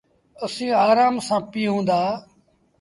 اسيٚݩ 0.45 0.77
آرآم 0.87 1.15
سآݩ 1.27 1.43
پيٚئون 1.51 1.79
دآ۔ 1.87 2.01